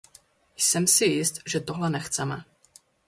[0.57, 2.45] Jsem si jist, že tohle nechceme.